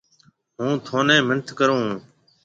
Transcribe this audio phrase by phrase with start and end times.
[0.57, 1.97] هُون ٿوني مِنٿ ڪرو هون۔